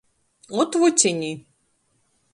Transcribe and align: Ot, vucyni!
Ot, 0.61 0.71
vucyni! 0.81 1.31